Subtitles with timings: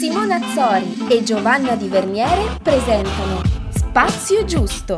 [0.00, 4.96] Simona Azzori e Giovanna Di Verniere presentano Spazio Giusto.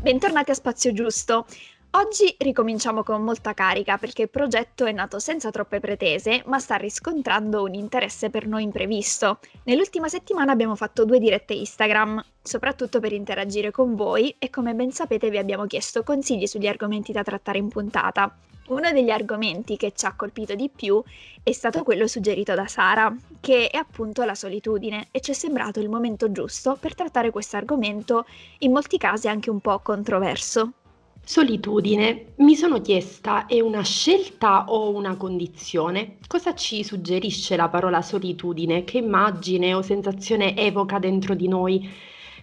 [0.00, 1.44] Bentornati a Spazio Giusto.
[1.90, 6.76] Oggi ricominciamo con molta carica perché il progetto è nato senza troppe pretese, ma sta
[6.76, 9.40] riscontrando un interesse per noi imprevisto.
[9.64, 14.92] Nell'ultima settimana abbiamo fatto due dirette Instagram, soprattutto per interagire con voi e come ben
[14.92, 18.34] sapete vi abbiamo chiesto consigli sugli argomenti da trattare in puntata.
[18.70, 21.02] Uno degli argomenti che ci ha colpito di più
[21.42, 25.80] è stato quello suggerito da Sara, che è appunto la solitudine e ci è sembrato
[25.80, 28.26] il momento giusto per trattare questo argomento,
[28.58, 30.74] in molti casi anche un po' controverso.
[31.20, 32.34] Solitudine.
[32.36, 36.18] Mi sono chiesta, è una scelta o una condizione?
[36.28, 38.84] Cosa ci suggerisce la parola solitudine?
[38.84, 41.90] Che immagine o sensazione evoca dentro di noi?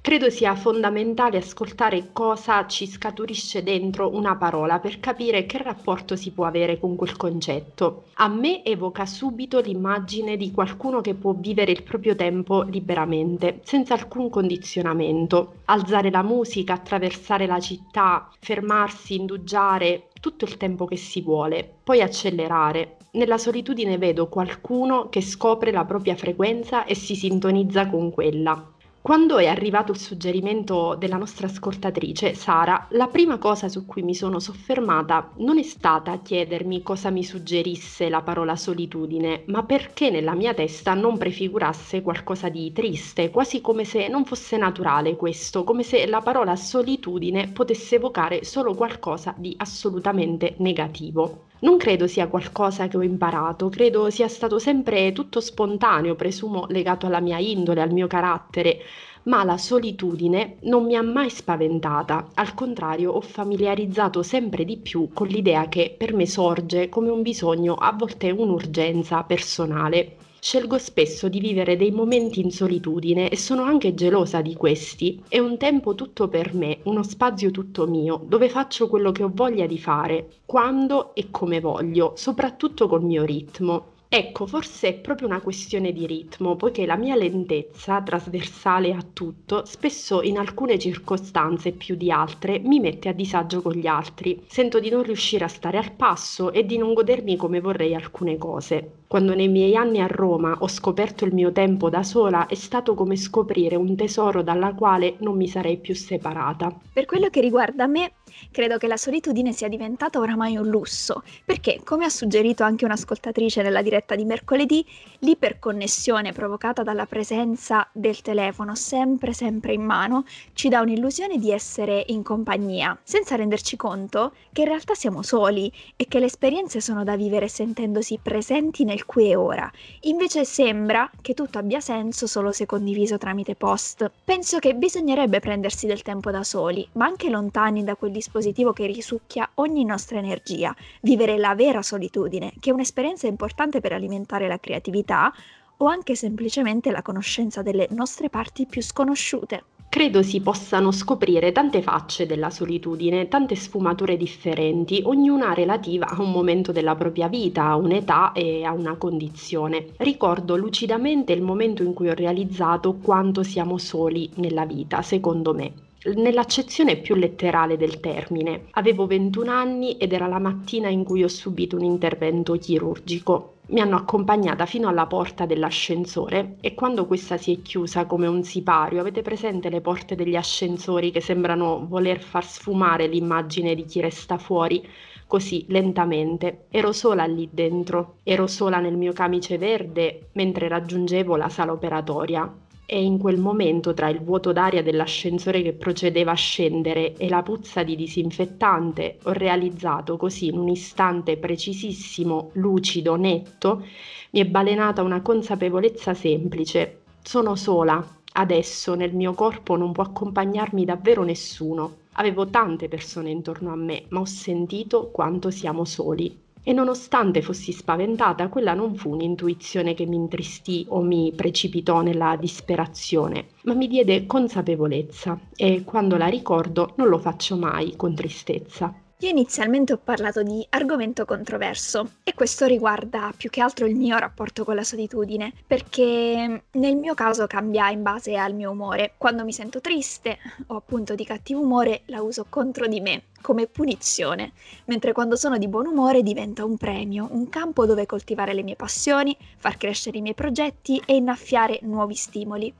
[0.01, 6.31] Credo sia fondamentale ascoltare cosa ci scaturisce dentro una parola per capire che rapporto si
[6.31, 8.05] può avere con quel concetto.
[8.13, 13.95] A me evoca subito l'immagine di qualcuno che può vivere il proprio tempo liberamente, senza
[13.95, 15.61] alcun condizionamento.
[15.65, 22.01] Alzare la musica, attraversare la città, fermarsi, indugiare, tutto il tempo che si vuole, poi
[22.01, 22.97] accelerare.
[23.11, 28.71] Nella solitudine vedo qualcuno che scopre la propria frequenza e si sintonizza con quella.
[29.07, 34.13] Quando è arrivato il suggerimento della nostra ascoltatrice, Sara, la prima cosa su cui mi
[34.13, 40.35] sono soffermata non è stata chiedermi cosa mi suggerisse la parola solitudine, ma perché nella
[40.35, 45.83] mia testa non prefigurasse qualcosa di triste, quasi come se non fosse naturale questo, come
[45.83, 51.45] se la parola solitudine potesse evocare solo qualcosa di assolutamente negativo.
[51.59, 57.07] Non credo sia qualcosa che ho imparato, credo sia stato sempre tutto spontaneo, presumo legato
[57.07, 58.79] alla mia indole, al mio carattere,
[59.23, 65.09] ma la solitudine non mi ha mai spaventata, al contrario ho familiarizzato sempre di più
[65.13, 70.17] con l'idea che per me sorge come un bisogno, a volte un'urgenza personale.
[70.39, 75.21] Scelgo spesso di vivere dei momenti in solitudine e sono anche gelosa di questi.
[75.27, 79.31] È un tempo tutto per me, uno spazio tutto mio, dove faccio quello che ho
[79.33, 83.95] voglia di fare, quando e come voglio, soprattutto col mio ritmo.
[84.09, 89.63] Ecco, forse è proprio una questione di ritmo, poiché la mia lentezza, trasversale a tutto,
[89.63, 94.43] spesso in alcune circostanze più di altre mi mette a disagio con gli altri.
[94.45, 98.37] Sento di non riuscire a stare al passo e di non godermi come vorrei alcune
[98.37, 98.96] cose.
[99.07, 102.93] Quando nei miei anni a Roma ho scoperto il mio tempo da sola è stato
[102.93, 106.77] come scoprire un tesoro dalla quale non mi sarei più separata.
[106.91, 108.15] Per quello che riguarda me,
[108.51, 113.61] credo che la solitudine sia diventata oramai un lusso, perché, come ha suggerito anche un'ascoltatrice
[113.61, 114.85] nella diretta di mercoledì,
[115.19, 122.03] l'iperconnessione provocata dalla presenza del telefono sempre sempre in mano ci dà un'illusione di essere
[122.07, 127.05] in compagnia, senza renderci conto che in realtà siamo soli e che le esperienze sono
[127.05, 129.71] da vivere sentendosi presenti nel qui e ora.
[130.01, 134.09] Invece sembra che tutto abbia senso solo se condiviso tramite post.
[134.23, 138.85] Penso che bisognerebbe prendersi del tempo da soli, ma anche lontani da quel dispositivo che
[138.85, 144.59] risucchia ogni nostra energia, vivere la vera solitudine, che è un'esperienza importante per alimentare la
[144.59, 145.33] creatività
[145.77, 149.63] o anche semplicemente la conoscenza delle nostre parti più sconosciute.
[149.97, 156.29] Credo si possano scoprire tante facce della solitudine, tante sfumature differenti, ognuna relativa a un
[156.29, 159.87] momento della propria vita, a un'età e a una condizione.
[159.97, 165.86] Ricordo lucidamente il momento in cui ho realizzato quanto siamo soli nella vita, secondo me
[166.15, 168.67] nell'accezione più letterale del termine.
[168.71, 173.53] Avevo 21 anni ed era la mattina in cui ho subito un intervento chirurgico.
[173.69, 178.43] Mi hanno accompagnata fino alla porta dell'ascensore e quando questa si è chiusa come un
[178.43, 183.99] sipario, avete presente le porte degli ascensori che sembrano voler far sfumare l'immagine di chi
[183.99, 184.87] resta fuori?
[185.27, 186.67] Così lentamente.
[186.69, 192.49] Ero sola lì dentro, ero sola nel mio camice verde mentre raggiungevo la sala operatoria
[192.89, 197.43] e in quel momento tra il vuoto d'aria dell'ascensore che procedeva a scendere e la
[197.43, 203.85] puzza di disinfettante ho realizzato così in un istante precisissimo, lucido, netto,
[204.31, 207.01] mi è balenata una consapevolezza semplice.
[207.21, 208.01] Sono sola,
[208.33, 211.97] adesso nel mio corpo non può accompagnarmi davvero nessuno.
[212.13, 216.45] Avevo tante persone intorno a me, ma ho sentito quanto siamo soli.
[216.67, 222.35] E nonostante fossi spaventata, quella non fu un'intuizione che mi intristì o mi precipitò nella
[222.35, 228.93] disperazione, ma mi diede consapevolezza e quando la ricordo non lo faccio mai con tristezza.
[229.21, 234.15] Io inizialmente ho parlato di argomento controverso e questo riguarda più che altro il mio
[234.15, 239.13] rapporto con la solitudine, perché nel mio caso cambia in base al mio umore.
[239.17, 240.37] Quando mi sento triste
[240.67, 244.51] o appunto di cattivo umore la uso contro di me, come punizione,
[244.85, 248.75] mentre quando sono di buon umore diventa un premio, un campo dove coltivare le mie
[248.75, 252.71] passioni, far crescere i miei progetti e innaffiare nuovi stimoli.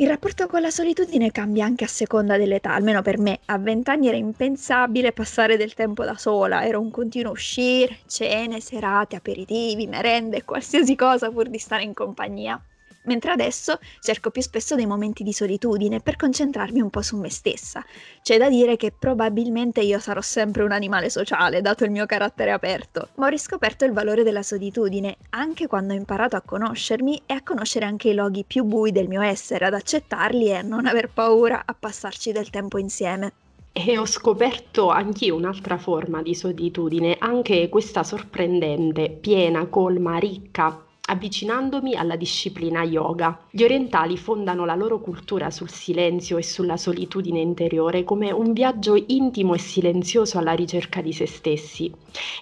[0.00, 3.40] Il rapporto con la solitudine cambia anche a seconda dell'età, almeno per me.
[3.44, 9.14] A vent'anni era impensabile passare del tempo da sola, era un continuo uscire, cene, serate,
[9.14, 12.60] aperitivi, merende, qualsiasi cosa pur di stare in compagnia
[13.04, 17.30] mentre adesso cerco più spesso dei momenti di solitudine per concentrarmi un po' su me
[17.30, 17.84] stessa.
[18.22, 22.50] C'è da dire che probabilmente io sarò sempre un animale sociale, dato il mio carattere
[22.50, 27.34] aperto, ma ho riscoperto il valore della solitudine anche quando ho imparato a conoscermi e
[27.34, 30.86] a conoscere anche i loghi più bui del mio essere, ad accettarli e a non
[30.86, 33.32] aver paura a passarci del tempo insieme.
[33.72, 41.96] E ho scoperto anch'io un'altra forma di solitudine, anche questa sorprendente, piena, colma, ricca, avvicinandomi
[41.96, 43.46] alla disciplina yoga.
[43.50, 48.94] Gli orientali fondano la loro cultura sul silenzio e sulla solitudine interiore come un viaggio
[48.94, 51.92] intimo e silenzioso alla ricerca di se stessi.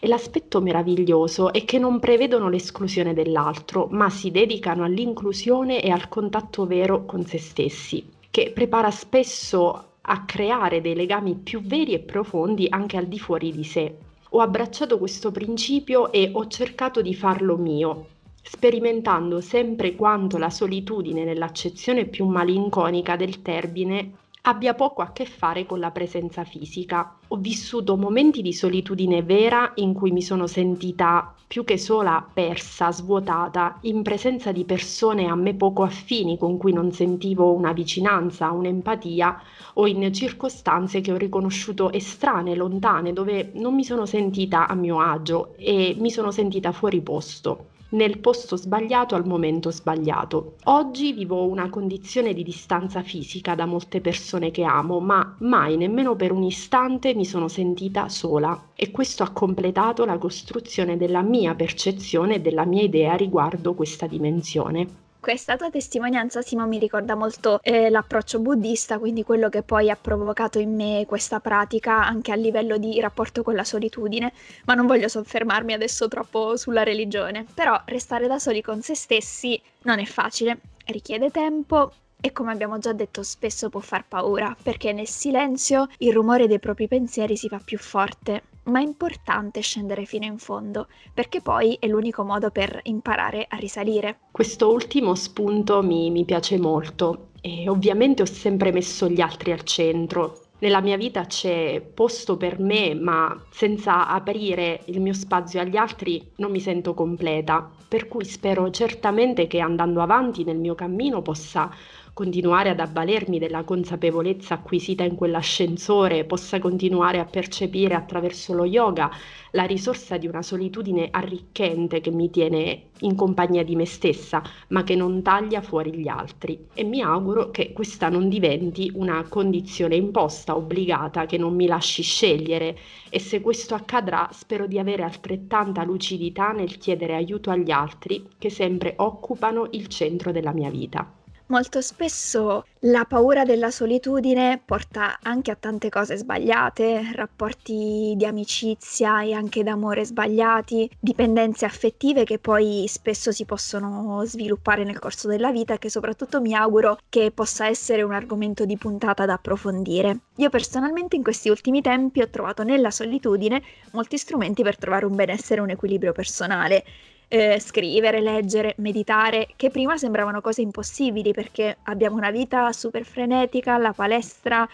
[0.01, 6.09] E l'aspetto meraviglioso è che non prevedono l'esclusione dell'altro, ma si dedicano all'inclusione e al
[6.09, 12.01] contatto vero con se stessi, che prepara spesso a creare dei legami più veri e
[12.01, 13.97] profondi anche al di fuori di sé.
[14.31, 18.07] Ho abbracciato questo principio e ho cercato di farlo mio,
[18.51, 24.13] sperimentando sempre quanto la solitudine nell'accezione più malinconica del termine
[24.43, 27.15] abbia poco a che fare con la presenza fisica.
[27.29, 32.91] Ho vissuto momenti di solitudine vera in cui mi sono sentita più che sola, persa,
[32.91, 38.51] svuotata, in presenza di persone a me poco affini con cui non sentivo una vicinanza,
[38.51, 39.43] un'empatia
[39.75, 45.01] o in circostanze che ho riconosciuto estranee, lontane, dove non mi sono sentita a mio
[45.01, 50.57] agio e mi sono sentita fuori posto nel posto sbagliato al momento sbagliato.
[50.65, 56.15] Oggi vivo una condizione di distanza fisica da molte persone che amo, ma mai nemmeno
[56.17, 61.55] per un istante mi sono sentita sola e questo ha completato la costruzione della mia
[61.55, 65.07] percezione e della mia idea riguardo questa dimensione.
[65.29, 69.95] Questa tua testimonianza, Simo, mi ricorda molto eh, l'approccio buddista, quindi quello che poi ha
[69.95, 74.33] provocato in me questa pratica anche a livello di rapporto con la solitudine,
[74.65, 77.45] ma non voglio soffermarmi adesso troppo sulla religione.
[77.53, 82.79] Però restare da soli con se stessi non è facile, richiede tempo, e come abbiamo
[82.79, 87.49] già detto spesso può far paura, perché nel silenzio il rumore dei propri pensieri si
[87.49, 92.51] fa più forte ma è importante scendere fino in fondo, perché poi è l'unico modo
[92.51, 94.19] per imparare a risalire.
[94.31, 99.63] Questo ultimo spunto mi, mi piace molto e ovviamente ho sempre messo gli altri al
[99.63, 100.43] centro.
[100.61, 106.33] Nella mia vita c'è posto per me, ma senza aprire il mio spazio agli altri
[106.37, 111.71] non mi sento completa, per cui spero certamente che andando avanti nel mio cammino possa
[112.19, 119.09] continuare ad avvalermi della consapevolezza acquisita in quell'ascensore, possa continuare a percepire attraverso lo yoga
[119.53, 124.83] la risorsa di una solitudine arricchente che mi tiene in compagnia di me stessa, ma
[124.83, 126.67] che non taglia fuori gli altri.
[126.75, 132.03] E mi auguro che questa non diventi una condizione imposta, obbligata, che non mi lasci
[132.03, 132.77] scegliere.
[133.11, 138.51] E se questo accadrà, spero di avere altrettanta lucidità nel chiedere aiuto agli altri che
[138.51, 141.13] sempre occupano il centro della mia vita.
[141.51, 149.23] Molto spesso la paura della solitudine porta anche a tante cose sbagliate, rapporti di amicizia
[149.23, 155.51] e anche d'amore sbagliati, dipendenze affettive che poi spesso si possono sviluppare nel corso della
[155.51, 160.19] vita e che soprattutto mi auguro che possa essere un argomento di puntata da approfondire.
[160.37, 163.63] Io personalmente in questi ultimi tempi ho trovato nella solitudine
[163.93, 166.85] molti strumenti per trovare un benessere e un equilibrio personale
[167.29, 173.77] eh, scrivere, leggere, meditare, che prima sembravano cose impossibili perché abbiamo una vita super frenetica,
[173.79, 174.67] la palestra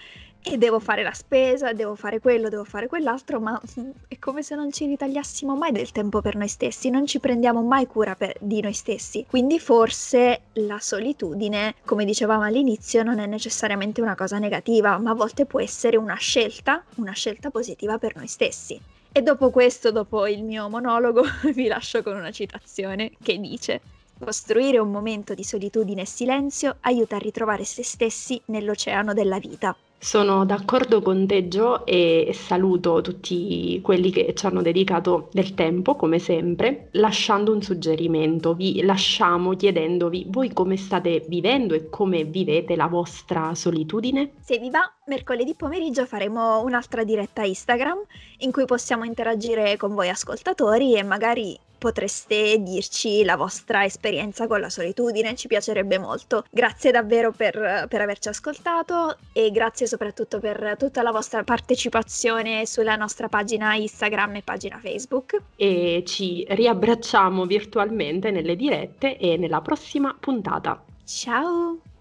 [0.47, 3.59] e devo fare la spesa, devo fare quello, devo fare quell'altro, ma
[4.07, 7.63] è come se non ci ritagliassimo mai del tempo per noi stessi, non ci prendiamo
[7.63, 9.25] mai cura per, di noi stessi.
[9.27, 15.15] Quindi forse la solitudine, come dicevamo all'inizio, non è necessariamente una cosa negativa, ma a
[15.15, 18.79] volte può essere una scelta, una scelta positiva per noi stessi.
[19.17, 21.23] E dopo questo, dopo il mio monologo,
[21.55, 23.81] vi lascio con una citazione che dice
[24.19, 29.77] Costruire un momento di solitudine e silenzio aiuta a ritrovare se stessi nell'oceano della vita.
[29.99, 35.97] Sono d'accordo con te Gio e saluto tutti quelli che ci hanno dedicato del tempo,
[35.97, 38.53] come sempre, lasciando un suggerimento.
[38.53, 44.33] Vi lasciamo chiedendovi voi come state vivendo e come vivete la vostra solitudine.
[44.41, 47.99] Se vi va, mercoledì pomeriggio faremo un'altra diretta Instagram
[48.41, 54.59] in cui possiamo interagire con voi ascoltatori e magari potreste dirci la vostra esperienza con
[54.59, 56.45] la solitudine, ci piacerebbe molto.
[56.51, 62.97] Grazie davvero per, per averci ascoltato e grazie soprattutto per tutta la vostra partecipazione sulla
[62.97, 65.37] nostra pagina Instagram e pagina Facebook.
[65.57, 70.83] E ci riabbracciamo virtualmente nelle dirette e nella prossima puntata.
[71.05, 71.94] Ciao!